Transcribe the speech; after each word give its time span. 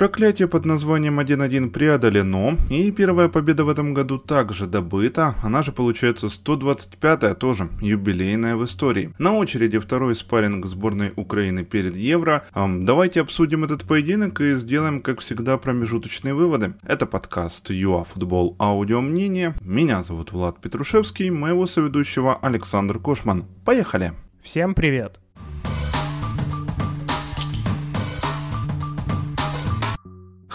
Проклятие 0.00 0.48
под 0.48 0.64
названием 0.64 1.20
1-1 1.20 1.72
преодолено, 1.72 2.56
и 2.70 2.90
первая 2.90 3.28
победа 3.28 3.64
в 3.64 3.68
этом 3.68 3.92
году 3.92 4.16
также 4.16 4.66
добыта, 4.66 5.34
она 5.42 5.62
же 5.62 5.72
получается 5.72 6.28
125-я 6.28 7.34
тоже, 7.34 7.68
юбилейная 7.82 8.56
в 8.56 8.64
истории. 8.64 9.12
На 9.18 9.34
очереди 9.34 9.78
второй 9.78 10.16
спарринг 10.16 10.64
сборной 10.64 11.12
Украины 11.16 11.66
перед 11.66 11.98
Евро. 11.98 12.46
Давайте 12.54 13.20
обсудим 13.20 13.62
этот 13.62 13.84
поединок 13.84 14.40
и 14.40 14.54
сделаем, 14.54 15.02
как 15.02 15.20
всегда, 15.20 15.58
промежуточные 15.58 16.32
выводы. 16.32 16.72
Это 16.82 17.04
подкаст 17.04 17.68
ЮАФутбол 17.68 18.56
Аудио 18.58 19.02
Мнение. 19.02 19.54
Меня 19.60 20.02
зовут 20.02 20.32
Влад 20.32 20.62
Петрушевский, 20.62 21.28
моего 21.28 21.66
соведущего 21.66 22.38
Александр 22.40 22.98
Кошман. 22.98 23.44
Поехали! 23.66 24.14
Всем 24.40 24.72
привет! 24.72 25.20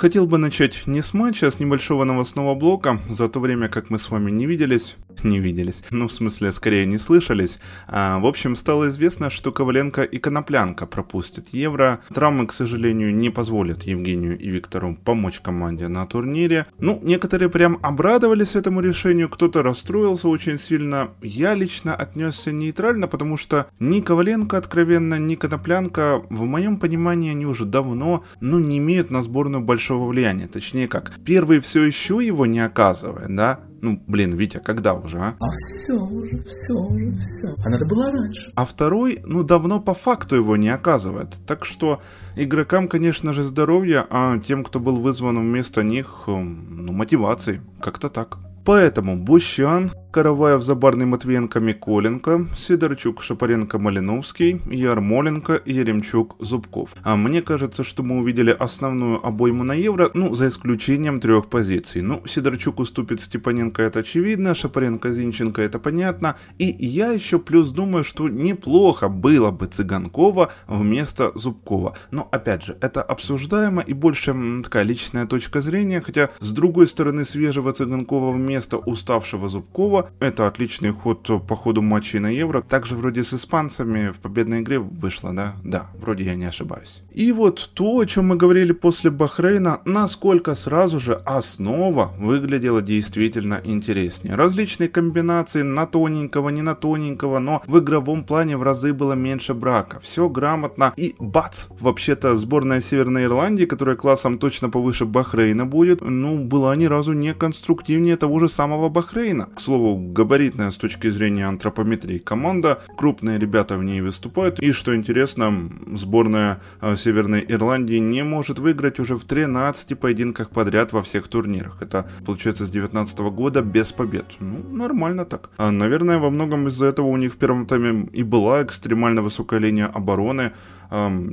Хотел 0.06 0.28
бы 0.28 0.38
начать 0.38 0.84
не 0.86 1.02
с 1.02 1.16
матча, 1.16 1.48
а 1.48 1.52
с 1.52 1.60
небольшого 1.60 2.04
новостного 2.04 2.54
блока. 2.54 3.00
За 3.10 3.28
то 3.28 3.40
время, 3.40 3.70
как 3.70 3.90
мы 3.90 3.98
с 3.98 4.12
вами 4.12 4.30
не 4.30 4.46
виделись, 4.46 4.98
не 5.24 5.40
виделись, 5.40 5.82
ну 5.90 6.08
в 6.08 6.14
смысле 6.14 6.52
скорее 6.52 6.86
не 6.86 7.00
слышались. 7.00 7.58
А, 7.88 8.20
в 8.20 8.26
общем, 8.28 8.56
стало 8.56 8.90
известно, 8.90 9.32
что 9.32 9.52
Коваленко 9.52 10.04
и 10.04 10.20
Коноплянка 10.20 10.86
пропустят 10.86 11.48
Евро. 11.50 12.02
Травмы, 12.14 12.46
к 12.46 12.54
сожалению, 12.54 13.16
не 13.16 13.32
позволят 13.32 13.84
Евгению 13.84 14.38
и 14.38 14.48
Виктору 14.50 14.96
помочь 15.04 15.40
команде 15.40 15.88
на 15.88 16.06
турнире. 16.06 16.68
Ну, 16.78 17.00
некоторые 17.02 17.50
прям 17.50 17.80
обрадовались 17.82 18.56
этому 18.56 18.82
решению, 18.82 19.28
кто-то 19.30 19.64
расстроился 19.64 20.28
очень 20.28 20.60
сильно. 20.60 21.10
Я 21.24 21.56
лично 21.56 21.96
отнесся 21.96 22.52
нейтрально, 22.52 23.08
потому 23.08 23.38
что 23.38 23.68
ни 23.80 24.02
Коваленко 24.02 24.56
откровенно, 24.56 25.18
ни 25.18 25.34
Коноплянка, 25.34 26.22
в 26.30 26.44
моем 26.44 26.78
понимании, 26.78 27.32
они 27.32 27.46
уже 27.46 27.66
давно, 27.66 28.24
ну, 28.40 28.60
не 28.60 28.78
имеют 28.78 29.10
на 29.10 29.24
сборную 29.24 29.64
большого 29.64 29.95
влияния. 29.98 30.48
Точнее 30.48 30.88
как, 30.88 31.14
первый 31.26 31.60
все 31.60 31.84
еще 31.84 32.20
его 32.22 32.46
не 32.46 32.60
оказывает, 32.60 33.36
да, 33.36 33.60
ну, 33.86 34.02
блин, 34.08 34.34
Витя, 34.34 34.60
когда 34.66 34.96
уже, 34.96 35.20
а? 35.20 35.36
А 35.40 35.46
все 35.48 35.94
уже, 35.94 36.44
все 36.44 36.74
уже, 36.74 37.12
все. 37.12 37.56
А 37.64 37.70
надо 37.70 37.86
было 37.86 38.12
раньше. 38.12 38.52
А 38.56 38.66
второй, 38.66 39.20
ну, 39.24 39.44
давно 39.44 39.80
по 39.80 39.94
факту 39.94 40.36
его 40.36 40.58
не 40.58 40.70
оказывает. 40.70 41.36
Так 41.46 41.66
что 41.66 42.02
игрокам, 42.36 42.88
конечно 42.88 43.34
же, 43.34 43.44
здоровье, 43.44 44.08
а 44.10 44.40
тем, 44.40 44.64
кто 44.64 44.80
был 44.80 45.00
вызван 45.00 45.38
вместо 45.38 45.84
них, 45.84 46.24
эм, 46.26 46.86
ну, 46.88 46.94
мотивации. 46.94 47.62
Как-то 47.80 48.10
так. 48.10 48.40
Поэтому 48.66 49.16
Бущан, 49.16 49.92
Караваев, 50.16 50.64
Забарный, 50.64 51.06
Матвиенко, 51.06 51.60
Миколенко, 51.60 52.48
Сидорчук, 52.56 53.22
Шапаренко, 53.22 53.78
Малиновский, 53.78 54.62
Ярмоленко, 54.66 55.62
Еремчук, 55.66 56.38
Зубков. 56.40 56.92
А 57.04 57.18
мне 57.18 57.42
кажется, 57.42 57.84
что 57.84 58.02
мы 58.02 58.20
увидели 58.20 58.52
основную 58.52 59.20
обойму 59.28 59.66
на 59.66 59.74
Евро, 59.74 60.12
ну, 60.14 60.34
за 60.34 60.48
исключением 60.48 61.20
трех 61.20 61.50
позиций. 61.50 62.02
Ну, 62.02 62.24
Сидорчук 62.26 62.80
уступит 62.80 63.20
Степаненко, 63.20 63.84
это 63.84 64.00
очевидно, 64.00 64.56
Шапаренко, 64.56 65.12
Зинченко, 65.12 65.62
это 65.62 65.80
понятно. 65.80 66.38
И 66.60 66.74
я 66.80 67.12
еще 67.12 67.38
плюс 67.38 67.72
думаю, 67.72 68.06
что 68.06 68.30
неплохо 68.30 69.10
было 69.10 69.52
бы 69.52 69.66
Цыганкова 69.66 70.50
вместо 70.68 71.34
Зубкова. 71.36 71.98
Но, 72.12 72.30
опять 72.32 72.64
же, 72.64 72.78
это 72.80 73.02
обсуждаемо 73.02 73.82
и 73.82 73.92
больше 73.92 74.34
такая 74.64 74.84
личная 74.84 75.26
точка 75.26 75.60
зрения, 75.60 76.00
хотя, 76.00 76.30
с 76.40 76.54
другой 76.54 76.88
стороны, 76.88 77.26
свежего 77.26 77.74
Цыганкова 77.74 78.32
вместо 78.32 78.78
уставшего 78.78 79.50
Зубкова. 79.50 80.05
Это 80.20 80.48
отличный 80.48 80.92
ход 80.92 81.30
по 81.48 81.56
ходу 81.56 81.82
матчей 81.82 82.20
на 82.20 82.28
Евро. 82.28 82.62
Также 82.62 82.96
вроде 82.96 83.24
с 83.24 83.34
испанцами 83.34 84.10
в 84.10 84.18
победной 84.18 84.62
игре 84.62 84.80
вышло, 84.80 85.34
да? 85.34 85.56
Да, 85.64 85.88
вроде 86.00 86.26
я 86.26 86.36
не 86.36 86.46
ошибаюсь. 86.46 87.02
И 87.12 87.32
вот 87.32 87.72
то, 87.74 88.00
о 88.00 88.06
чем 88.06 88.28
мы 88.28 88.36
говорили 88.36 88.74
после 88.74 89.10
Бахрейна, 89.10 89.82
насколько 89.86 90.56
сразу 90.56 91.00
же 91.00 91.14
основа 91.26 92.12
выглядела 92.18 92.82
действительно 92.82 93.62
интереснее. 93.64 94.36
Различные 94.36 94.90
комбинации 94.90 95.62
на 95.62 95.86
тоненького, 95.86 96.50
не 96.50 96.62
на 96.62 96.76
тоненького, 96.76 97.40
но 97.40 97.62
в 97.68 97.80
игровом 97.80 98.24
плане 98.24 98.58
в 98.58 98.64
разы 98.64 98.94
было 98.94 99.14
меньше 99.14 99.54
брака. 99.54 100.00
Все 100.02 100.28
грамотно. 100.30 100.94
И 100.98 101.16
бац! 101.20 101.68
Вообще-то 101.80 102.36
сборная 102.36 102.82
Северной 102.82 103.24
Ирландии, 103.26 103.66
которая 103.66 103.96
классом 103.96 104.38
точно 104.38 104.70
повыше 104.70 105.06
Бахрейна 105.06 105.66
будет, 105.66 106.02
ну, 106.02 106.38
была 106.38 106.76
ни 106.76 106.86
разу 106.86 107.14
не 107.14 107.34
конструктивнее 107.34 108.18
того 108.18 108.40
же 108.40 108.50
самого 108.50 108.90
Бахрейна. 108.90 109.48
К 109.56 109.62
слову, 109.62 109.95
габаритная 109.98 110.72
с 110.72 110.76
точки 110.76 111.10
зрения 111.10 111.48
антропометрии 111.48 112.18
команда, 112.18 112.82
крупные 112.98 113.40
ребята 113.40 113.78
в 113.78 113.84
ней 113.84 114.02
выступают, 114.02 114.60
и 114.60 114.72
что 114.72 114.96
интересно, 114.96 115.70
сборная 115.94 116.62
э, 116.82 116.96
Северной 116.96 117.46
Ирландии 117.48 117.98
не 117.98 118.24
может 118.24 118.60
выиграть 118.60 119.00
уже 119.00 119.16
в 119.16 119.26
13 119.26 120.00
поединках 120.00 120.50
подряд 120.50 120.94
во 120.94 121.02
всех 121.02 121.28
турнирах. 121.28 121.82
Это 121.82 122.10
получается 122.26 122.66
с 122.66 122.72
19 122.72 123.20
года 123.20 123.62
без 123.62 123.92
побед. 123.92 124.26
Ну, 124.40 124.64
нормально 124.70 125.26
так. 125.26 125.50
А, 125.58 125.72
наверное, 125.72 126.18
во 126.18 126.30
многом 126.30 126.68
из-за 126.68 126.86
этого 126.88 127.08
у 127.08 127.18
них 127.18 127.34
в 127.34 127.38
первом 127.38 127.66
тайме 127.66 128.08
и 128.14 128.24
была 128.24 128.64
экстремально 128.64 129.22
высокая 129.22 129.60
линия 129.60 129.88
обороны, 129.88 130.52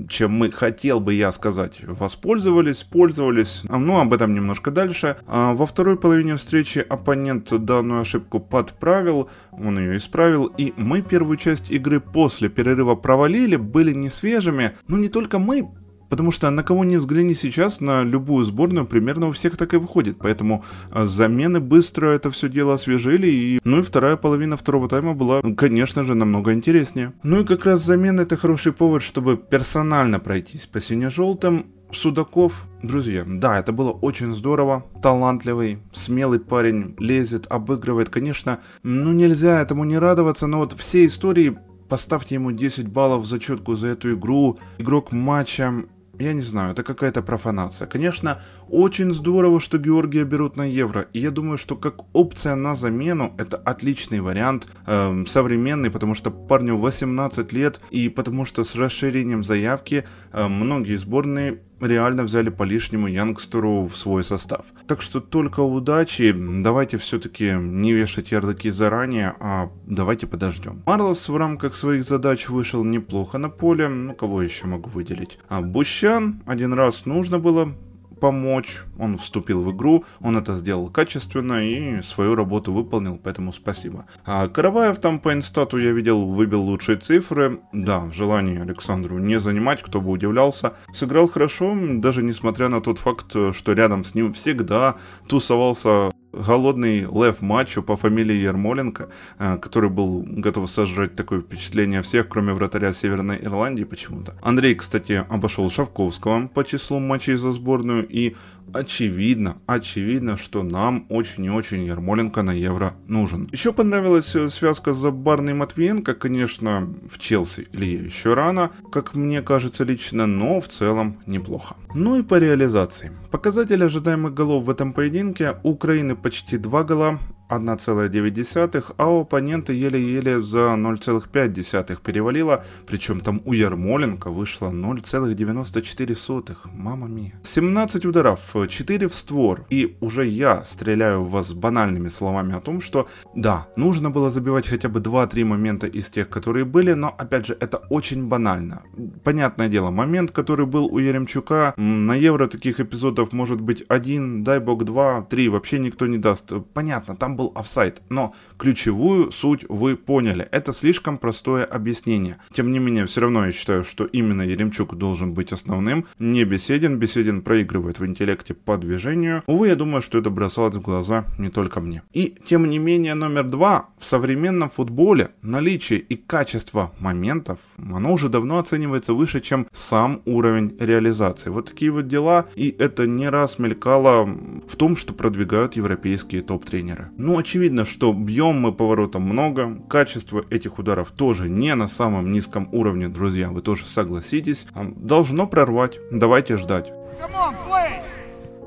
чем 0.09 0.33
мы, 0.33 0.51
хотел 0.51 1.01
бы 1.01 1.15
я 1.15 1.33
сказать, 1.33 1.79
воспользовались, 1.83 2.83
пользовались. 2.83 3.63
Ну, 3.69 3.99
об 3.99 4.13
этом 4.13 4.35
немножко 4.35 4.71
дальше. 4.71 5.17
А, 5.27 5.55
во 5.55 5.67
второй 5.67 5.97
половине 5.97 6.37
встречи 6.37 6.79
оппонент 6.79 7.53
данную 7.65 8.01
ошибку 8.01 8.41
подправил, 8.41 9.29
он 9.53 9.79
ее 9.79 9.97
исправил, 9.97 10.47
и 10.47 10.73
мы 10.77 11.03
первую 11.03 11.37
часть 11.37 11.71
игры 11.71 12.01
после 12.01 12.49
перерыва 12.49 12.95
провалили, 12.95 13.57
были 13.57 13.93
не 13.93 14.11
свежими. 14.11 14.73
Но 14.89 14.97
не 14.97 15.09
только 15.09 15.39
мы, 15.39 15.69
Потому 16.13 16.31
что 16.31 16.51
на 16.51 16.63
кого 16.63 16.85
не 16.85 16.99
взгляни 16.99 17.35
сейчас, 17.35 17.81
на 17.81 18.03
любую 18.03 18.45
сборную, 18.45 18.85
примерно 18.85 19.29
у 19.29 19.33
всех 19.33 19.57
так 19.57 19.73
и 19.73 19.79
выходит. 19.79 20.19
Поэтому 20.19 20.63
а, 20.91 21.07
замены 21.07 21.59
быстро 21.59 22.09
это 22.09 22.31
все 22.31 22.51
дело 22.51 22.75
освежили. 22.75 23.29
И, 23.29 23.61
ну 23.65 23.79
и 23.79 23.83
вторая 23.83 24.17
половина 24.17 24.59
второго 24.59 24.91
тайма 24.91 25.15
была, 25.15 25.41
конечно 25.57 26.05
же, 26.05 26.15
намного 26.15 26.53
интереснее. 26.53 27.15
Ну 27.23 27.41
и 27.41 27.47
как 27.47 27.65
раз 27.65 27.83
замена 27.83 28.21
это 28.21 28.37
хороший 28.37 28.75
повод, 28.75 29.03
чтобы 29.03 29.39
персонально 29.39 30.21
пройтись 30.21 30.67
по 30.67 30.83
сине-желтым. 30.83 31.65
Судаков, 31.93 32.63
друзья, 32.83 33.25
да, 33.27 33.59
это 33.59 33.73
было 33.73 33.91
очень 33.91 34.35
здорово, 34.35 34.85
талантливый, 35.03 35.79
смелый 35.95 36.41
парень, 36.41 36.95
лезет, 36.99 37.47
обыгрывает, 37.49 38.11
конечно, 38.11 38.61
ну 38.83 39.13
нельзя 39.13 39.63
этому 39.63 39.85
не 39.85 39.97
радоваться, 39.97 40.47
но 40.47 40.59
вот 40.59 40.75
все 40.79 41.07
истории 41.07 41.57
Поставьте 41.93 42.37
ему 42.37 42.53
10 42.53 42.89
баллов 42.89 43.25
в 43.25 43.27
зачетку 43.27 43.77
за 43.77 43.89
эту 43.89 44.15
игру. 44.15 44.59
Игрок 44.79 45.13
матча 45.13 45.85
я 46.23 46.33
не 46.33 46.43
знаю, 46.43 46.73
это 46.73 46.83
какая-то 46.83 47.23
профанация. 47.23 47.87
Конечно, 47.87 48.41
очень 48.69 49.13
здорово, 49.13 49.61
что 49.61 49.79
Георгия 49.79 50.25
берут 50.25 50.57
на 50.57 50.65
евро. 50.65 51.07
И 51.13 51.21
я 51.21 51.31
думаю, 51.31 51.59
что 51.59 51.77
как 51.77 52.03
опция 52.15 52.55
на 52.55 52.75
замену 52.75 53.35
это 53.39 53.57
отличный 53.57 54.21
вариант, 54.21 54.69
э, 54.87 55.25
современный, 55.29 55.91
потому 55.91 56.15
что 56.15 56.31
парню 56.31 56.77
18 56.77 57.53
лет, 57.53 57.81
и 57.91 58.09
потому 58.09 58.45
что 58.45 58.65
с 58.65 58.75
расширением 58.75 59.45
заявки 59.45 60.05
э, 60.33 60.49
многие 60.49 60.97
сборные 60.97 61.61
реально 61.83 62.25
взяли 62.25 62.51
по 62.51 62.63
лишнему 62.63 63.07
Янгстеру 63.07 63.87
в 63.87 63.97
свой 63.97 64.25
состав. 64.25 64.65
Так 64.87 65.03
что 65.03 65.21
только 65.21 65.61
удачи, 65.61 66.35
давайте 66.63 66.97
все-таки 66.99 67.53
не 67.53 67.93
вешать 67.93 68.33
ярлыки 68.33 68.71
заранее, 68.71 69.35
а 69.41 69.71
давайте 69.87 70.27
подождем. 70.27 70.83
Марлос 70.87 71.29
в 71.29 71.37
рамках 71.37 71.77
своих 71.77 72.05
задач 72.05 72.49
вышел 72.49 72.85
неплохо 72.85 73.39
на 73.39 73.49
поле, 73.49 73.89
ну 73.89 74.15
кого 74.15 74.43
еще 74.43 74.67
могу 74.67 74.91
выделить? 74.91 75.39
А 75.49 75.61
Бущан 75.61 76.43
один 76.47 76.73
раз 76.73 77.07
нужно 77.07 77.39
было, 77.39 77.75
помочь. 78.23 78.83
Он 79.01 79.19
вступил 79.19 79.65
в 79.65 79.73
игру, 79.73 80.05
он 80.21 80.37
это 80.37 80.57
сделал 80.57 80.89
качественно 80.89 81.61
и 81.61 82.03
свою 82.03 82.37
работу 82.37 82.73
выполнил, 82.73 83.19
поэтому 83.21 83.53
спасибо. 83.53 84.07
А 84.25 84.47
Караваев 84.47 84.99
там 84.99 85.19
по 85.19 85.33
инстату 85.33 85.77
я 85.77 85.91
видел, 85.91 86.27
выбил 86.27 86.63
лучшие 86.63 86.99
цифры. 86.99 87.59
Да, 87.73 87.99
в 87.99 88.13
желании 88.13 88.61
Александру 88.61 89.19
не 89.19 89.41
занимать, 89.41 89.83
кто 89.83 90.01
бы 90.01 90.13
удивлялся. 90.13 90.75
Сыграл 90.95 91.27
хорошо, 91.27 91.77
даже 91.95 92.23
несмотря 92.23 92.69
на 92.69 92.81
тот 92.81 92.99
факт, 92.99 93.31
что 93.31 93.73
рядом 93.73 94.05
с 94.05 94.15
ним 94.15 94.33
всегда 94.35 94.95
тусовался 95.27 96.13
голодный 96.33 97.01
лев 97.01 97.41
матчу 97.41 97.83
по 97.83 97.97
фамилии 97.97 98.37
Ермоленко, 98.37 99.09
э, 99.39 99.59
который 99.59 99.91
был 99.91 100.25
готов 100.27 100.71
сожрать 100.71 101.15
такое 101.15 101.41
впечатление 101.41 102.03
всех, 102.03 102.29
кроме 102.29 102.53
вратаря 102.53 102.93
Северной 102.93 103.39
Ирландии 103.43 103.85
почему-то. 103.85 104.35
Андрей, 104.43 104.75
кстати, 104.75 105.25
обошел 105.29 105.71
Шавковского 105.71 106.49
по 106.49 106.65
числу 106.65 106.99
матчей 106.99 107.35
за 107.35 107.53
сборную 107.53 108.07
и 108.09 108.35
очевидно, 108.73 109.59
очевидно, 109.67 110.37
что 110.37 110.63
нам 110.63 111.07
очень 111.09 111.45
и 111.45 111.51
очень 111.51 111.85
Ермоленко 111.85 112.43
на 112.43 112.53
Евро 112.53 112.95
нужен. 113.07 113.49
Еще 113.53 113.73
понравилась 113.73 114.35
э, 114.35 114.49
связка 114.51 114.93
с 114.93 114.99
Забарной 114.99 115.55
Матвиенко, 115.55 116.15
конечно, 116.15 116.89
в 117.11 117.19
Челси 117.19 117.69
или 117.73 118.05
еще 118.05 118.35
рано, 118.35 118.71
как 118.91 119.15
мне 119.15 119.43
кажется 119.43 119.85
лично, 119.85 120.27
но 120.27 120.61
в 120.61 120.69
целом 120.69 121.19
неплохо. 121.27 121.77
Ну 121.95 122.19
и 122.19 122.23
по 122.23 122.39
реализации. 122.39 123.13
Показатель 123.31 123.85
ожидаемых 123.85 124.35
голов 124.35 124.65
в 124.65 124.71
этом 124.71 124.93
поединке. 124.93 125.57
У 125.63 125.73
Украины 125.73 126.15
почти 126.15 126.59
2 126.59 126.85
гола, 126.85 127.19
1,9, 127.53 128.95
а 128.97 129.09
у 129.09 129.21
оппонента 129.21 129.73
еле-еле 129.73 130.41
за 130.43 130.59
0,5 130.59 131.99
перевалило, 132.03 132.65
причем 132.87 133.21
там 133.21 133.43
у 133.45 133.53
Ярмоленко 133.53 134.31
вышло 134.31 134.71
0,94. 134.71 136.57
Мама 136.73 137.09
мия. 137.09 137.33
17 137.43 138.07
ударов, 138.07 138.41
4 138.69 139.09
в 139.09 139.15
створ. 139.15 139.65
И 139.71 139.97
уже 140.01 140.27
я 140.27 140.65
стреляю 140.65 141.23
в 141.23 141.31
вас 141.31 141.53
банальными 141.53 142.09
словами 142.09 142.55
о 142.55 142.61
том, 142.61 142.81
что 142.81 143.09
да, 143.35 143.69
нужно 143.77 144.11
было 144.11 144.31
забивать 144.31 144.69
хотя 144.69 144.89
бы 144.89 145.01
2-3 145.01 145.45
момента 145.45 145.87
из 145.87 146.09
тех, 146.11 146.29
которые 146.29 146.65
были, 146.65 146.95
но 146.95 147.15
опять 147.19 147.47
же, 147.47 147.57
это 147.61 147.79
очень 147.91 148.29
банально. 148.29 148.83
Понятное 149.25 149.69
дело, 149.69 149.91
момент, 149.91 150.31
который 150.31 150.67
был 150.67 150.87
у 150.87 150.99
Еремчука, 150.99 151.75
на 151.77 152.15
Евро 152.15 152.47
таких 152.49 152.81
эпизодов 152.81 153.33
может 153.33 153.61
быть 153.61 153.85
один, 153.89 154.45
дай 154.45 154.61
бог 154.61 154.85
два, 154.85 155.23
три, 155.23 155.49
вообще 155.49 155.79
никто 155.79 156.07
не 156.07 156.19
даст. 156.19 156.53
Понятно, 156.73 157.17
там 157.17 157.37
был 157.37 157.42
офсайт, 157.55 158.03
но 158.09 158.35
ключевую 158.59 159.33
суть 159.33 159.65
вы 159.69 159.97
поняли. 159.97 160.47
Это 160.53 160.73
слишком 160.73 161.17
простое 161.17 161.65
объяснение. 161.65 162.39
Тем 162.53 162.71
не 162.71 162.79
менее, 162.79 163.07
все 163.07 163.23
равно 163.23 163.47
я 163.47 163.53
считаю, 163.53 163.83
что 163.83 164.05
именно 164.05 164.43
Еремчук 164.43 164.95
должен 164.97 165.35
быть 165.35 165.53
основным. 165.53 166.07
Не 166.19 166.45
Беседин, 166.45 166.99
Беседин 166.99 167.43
проигрывает 167.43 167.99
в 167.99 168.07
интеллекте 168.07 168.55
по 168.55 168.77
движению. 168.77 169.43
Увы, 169.47 169.69
я 169.69 169.77
думаю, 169.77 170.03
что 170.03 170.19
это 170.19 170.31
бросалось 170.31 170.77
в 170.77 170.81
глаза 170.81 171.25
не 171.39 171.49
только 171.49 171.81
мне. 171.81 172.03
И 172.13 172.37
тем 172.45 172.69
не 172.69 172.79
менее, 172.79 173.15
номер 173.15 173.49
два. 173.49 173.89
В 173.99 174.05
современном 174.05 174.71
футболе 174.71 175.31
наличие 175.43 175.99
и 175.99 176.17
качество 176.17 176.93
моментов, 176.99 177.59
оно 177.79 178.13
уже 178.13 178.29
давно 178.29 178.59
оценивается 178.59 179.15
выше, 179.15 179.41
чем 179.41 179.67
сам 179.73 180.23
уровень 180.25 180.77
реализации. 180.79 181.51
Вот 181.51 181.71
такие 181.71 181.91
вот 181.91 182.09
дела, 182.09 182.47
и 182.55 182.75
это 182.79 183.07
не 183.07 183.29
раз 183.29 183.59
мелькало 183.59 184.25
в 184.25 184.77
том, 184.77 184.97
что 184.97 185.13
продвигают 185.13 185.77
европейские 185.77 186.43
топ-тренеры. 186.43 187.11
Ну, 187.17 187.32
очевидно, 187.39 187.85
что 187.85 188.13
бьем 188.13 188.61
мы 188.61 188.73
поворотом 188.73 189.23
много, 189.23 189.79
качество 189.89 190.45
этих 190.51 190.79
ударов 190.79 191.11
тоже 191.11 191.49
не 191.49 191.75
на 191.75 191.89
самом 191.89 192.33
низком 192.33 192.69
уровне, 192.73 193.09
друзья, 193.09 193.51
вы 193.51 193.63
тоже 193.63 193.87
согласитесь. 193.87 194.67
Должно 194.75 195.47
прорвать, 195.47 195.99
давайте 196.11 196.57
ждать. 196.57 196.93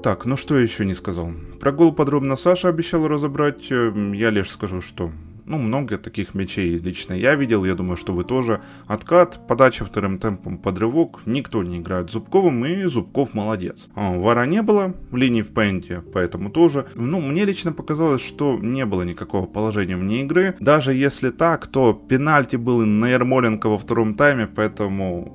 Так, 0.03 0.25
ну 0.25 0.37
что 0.37 0.57
еще 0.57 0.85
не 0.85 0.93
сказал. 0.93 1.31
Про 1.59 1.71
гол 1.71 1.91
подробно 1.91 2.35
Саша 2.35 2.69
обещал 2.69 3.07
разобрать. 3.07 3.71
Эм, 3.71 4.13
я 4.13 4.29
лишь 4.29 4.51
скажу, 4.51 4.81
что 4.81 5.11
ну, 5.45 5.57
много 5.57 5.97
таких 5.97 6.33
мячей 6.33 6.77
лично 6.77 7.13
я 7.13 7.35
видел, 7.35 7.65
я 7.65 7.75
думаю, 7.75 7.97
что 7.97 8.13
вы 8.13 8.23
тоже. 8.23 8.61
Откат, 8.87 9.47
подача 9.47 9.85
вторым 9.85 10.17
темпом, 10.19 10.57
подрывок, 10.57 11.21
никто 11.25 11.63
не 11.63 11.77
играет 11.77 12.11
Зубковым, 12.11 12.65
и 12.65 12.83
Зубков 12.85 13.33
молодец. 13.33 13.89
А, 13.95 14.17
вара 14.17 14.45
не 14.45 14.61
было, 14.61 14.93
линии 15.11 15.41
в 15.41 15.53
пенте, 15.53 16.01
поэтому 16.13 16.49
тоже. 16.49 16.87
Ну, 16.95 17.21
мне 17.21 17.45
лично 17.45 17.71
показалось, 17.71 18.21
что 18.21 18.57
не 18.59 18.85
было 18.85 19.03
никакого 19.03 19.45
положения 19.45 19.97
вне 19.97 20.21
игры. 20.21 20.55
Даже 20.59 20.93
если 20.93 21.29
так, 21.29 21.67
то 21.67 21.93
пенальти 21.93 22.55
был 22.55 22.85
на 22.85 23.07
Ермоленко 23.09 23.69
во 23.69 23.77
втором 23.77 24.15
тайме, 24.15 24.47
поэтому... 24.47 25.33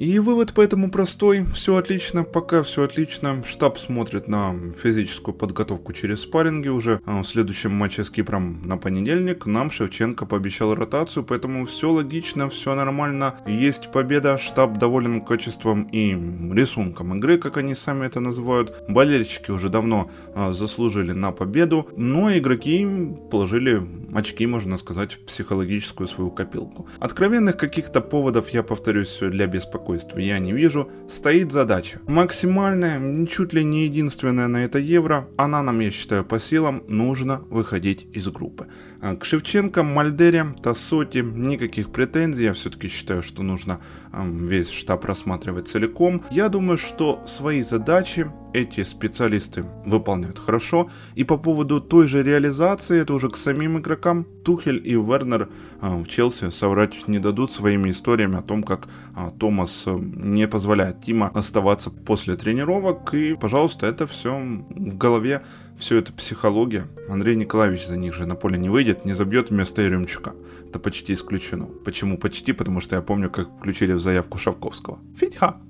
И 0.00 0.18
вывод 0.18 0.52
поэтому 0.54 0.90
простой. 0.90 1.44
Все 1.52 1.76
отлично, 1.76 2.24
пока 2.24 2.62
все 2.62 2.84
отлично. 2.84 3.44
Штаб 3.46 3.78
смотрит 3.78 4.28
на 4.28 4.56
физическую 4.82 5.34
подготовку 5.34 5.92
через 5.92 6.22
спарринги 6.22 6.68
уже. 6.68 7.02
А 7.04 7.20
в 7.20 7.26
следующем 7.26 7.72
матче 7.72 8.02
с 8.02 8.08
Кипром 8.08 8.66
на 8.66 8.78
понедельник 8.78 9.44
нам 9.44 9.70
Шевченко 9.70 10.24
пообещал 10.24 10.74
ротацию, 10.74 11.22
поэтому 11.22 11.66
все 11.66 11.90
логично, 11.90 12.48
все 12.48 12.74
нормально. 12.74 13.34
Есть 13.46 13.92
победа, 13.92 14.38
штаб 14.38 14.78
доволен 14.78 15.20
качеством 15.20 15.82
и 15.92 16.12
рисунком 16.54 17.14
игры, 17.16 17.36
как 17.36 17.58
они 17.58 17.74
сами 17.74 18.06
это 18.06 18.20
называют. 18.20 18.82
Болельщики 18.88 19.50
уже 19.50 19.68
давно 19.68 20.10
а, 20.34 20.54
заслужили 20.54 21.12
на 21.12 21.30
победу, 21.30 21.86
но 21.94 22.34
игроки 22.34 22.88
положили 23.30 23.82
очки, 24.14 24.46
можно 24.46 24.78
сказать, 24.78 25.12
в 25.12 25.26
психологическую 25.26 26.08
свою 26.08 26.30
копилку. 26.30 26.88
Откровенных 27.00 27.58
каких-то 27.58 28.00
поводов, 28.00 28.48
я 28.48 28.62
повторюсь, 28.62 29.18
для 29.20 29.46
беспокойства 29.46 29.89
беспокойства 29.90 30.18
я 30.18 30.38
не 30.38 30.52
вижу, 30.52 30.88
стоит 31.08 31.52
задача. 31.52 32.00
Максимальная, 32.06 33.26
чуть 33.26 33.52
ли 33.52 33.64
не 33.64 33.84
единственная 33.84 34.48
на 34.48 34.64
это 34.64 34.78
евро, 34.78 35.28
она 35.36 35.62
нам, 35.62 35.80
я 35.80 35.90
считаю, 35.90 36.24
по 36.24 36.38
силам, 36.38 36.82
нужно 36.88 37.42
выходить 37.50 38.06
из 38.12 38.28
группы. 38.28 38.66
А, 39.02 39.16
к 39.16 39.24
Шевченко, 39.24 39.82
Мальдере, 39.82 40.54
Тассоти 40.62 41.18
никаких 41.18 41.90
претензий. 41.90 42.44
Я 42.44 42.52
все-таки 42.52 42.88
считаю, 42.88 43.22
что 43.22 43.42
нужно 43.42 43.80
весь 44.12 44.70
штаб 44.70 45.04
рассматривать 45.04 45.68
целиком. 45.68 46.22
Я 46.30 46.48
думаю, 46.48 46.76
что 46.76 47.22
свои 47.26 47.62
задачи 47.62 48.30
эти 48.52 48.82
специалисты 48.84 49.64
выполняют 49.86 50.38
хорошо. 50.38 50.90
И 51.14 51.24
по 51.24 51.36
поводу 51.36 51.80
той 51.80 52.08
же 52.08 52.22
реализации, 52.22 53.00
это 53.00 53.14
уже 53.14 53.28
к 53.30 53.36
самим 53.36 53.78
игрокам. 53.78 54.26
Тухель 54.44 54.82
и 54.84 54.94
Вернер 54.94 55.48
в 55.80 56.06
Челси 56.06 56.50
соврать 56.50 57.08
не 57.08 57.18
дадут 57.18 57.52
своими 57.52 57.90
историями 57.90 58.38
о 58.38 58.42
том, 58.42 58.62
как 58.62 58.88
а, 59.14 59.30
Томас 59.38 59.84
не 59.86 60.48
позволяет 60.48 61.02
Тима 61.02 61.30
оставаться 61.32 61.90
после 61.90 62.36
тренировок. 62.36 63.14
И, 63.14 63.34
пожалуйста, 63.34 63.86
это 63.86 64.06
все 64.06 64.36
в 64.36 64.96
голове 64.96 65.42
все 65.80 65.96
это 65.96 66.12
психология. 66.12 66.86
Андрей 67.08 67.34
Николаевич 67.34 67.86
за 67.86 67.96
них 67.96 68.14
же 68.14 68.26
на 68.26 68.34
поле 68.34 68.58
не 68.58 68.68
выйдет, 68.68 69.04
не 69.04 69.14
забьет 69.14 69.50
вместо 69.50 69.82
Еремчука. 69.82 70.34
Это 70.68 70.78
почти 70.78 71.14
исключено. 71.14 71.66
Почему 71.84 72.18
почти? 72.18 72.52
Потому 72.52 72.80
что 72.80 72.96
я 72.96 73.02
помню, 73.02 73.30
как 73.30 73.48
включили 73.58 73.92
в 73.92 74.00
заявку 74.00 74.38
Шавковского. 74.38 74.98
Фитьха! 75.16 75.60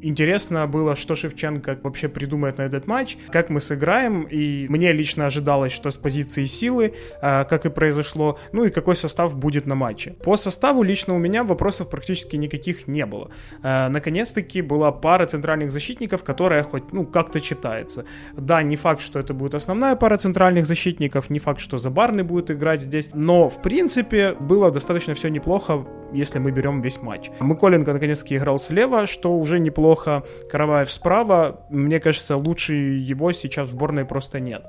Интересно 0.00 0.66
было, 0.66 0.94
что 0.94 1.16
Шевченко 1.16 1.78
вообще 1.82 2.08
придумает 2.08 2.58
на 2.58 2.62
этот 2.62 2.86
матч, 2.86 3.16
как 3.30 3.50
мы 3.50 3.60
сыграем, 3.60 4.22
и 4.22 4.68
мне 4.68 4.92
лично 4.92 5.26
ожидалось, 5.26 5.72
что 5.72 5.90
с 5.90 5.96
позиции 5.96 6.44
силы, 6.44 6.94
а, 7.20 7.44
как 7.44 7.66
и 7.66 7.70
произошло, 7.70 8.38
ну 8.52 8.64
и 8.64 8.70
какой 8.70 8.94
состав 8.94 9.36
будет 9.36 9.66
на 9.66 9.74
матче. 9.74 10.14
По 10.22 10.36
составу 10.36 10.82
лично 10.84 11.14
у 11.14 11.18
меня 11.18 11.42
вопросов 11.42 11.90
практически 11.90 12.36
никаких 12.36 12.86
не 12.86 13.06
было. 13.06 13.30
А, 13.62 13.88
наконец-таки 13.88 14.62
была 14.62 14.92
пара 14.92 15.26
центральных 15.26 15.72
защитников, 15.72 16.22
которая 16.22 16.62
хоть, 16.62 16.92
ну, 16.92 17.04
как-то 17.04 17.40
читается. 17.40 18.04
Да, 18.36 18.62
не 18.62 18.76
факт, 18.76 19.00
что 19.00 19.18
это 19.18 19.34
будет 19.34 19.54
основная 19.54 19.96
пара 19.96 20.16
центральных 20.16 20.64
защитников, 20.64 21.28
не 21.28 21.40
факт, 21.40 21.60
что 21.60 21.78
Забарный 21.78 22.22
будет 22.22 22.50
играть 22.52 22.82
здесь, 22.82 23.10
но, 23.14 23.48
в 23.48 23.60
принципе, 23.62 24.34
было 24.38 24.70
достаточно 24.70 25.14
все 25.14 25.28
неплохо, 25.28 25.84
если 26.12 26.38
мы 26.38 26.52
берем 26.52 26.82
весь 26.82 27.02
матч. 27.02 27.30
Миколенко 27.40 27.92
наконец-таки 27.92 28.36
играл 28.36 28.58
слева, 28.58 29.06
что 29.06 29.36
уже 29.36 29.58
неплохо 29.58 29.87
плохо, 29.88 30.22
Караваев 30.50 30.92
справа. 30.92 31.60
Мне 31.70 31.98
кажется, 31.98 32.36
лучше 32.36 32.74
его 32.74 33.32
сейчас 33.32 33.68
в 33.68 33.70
сборной 33.70 34.04
просто 34.04 34.38
нет. 34.38 34.66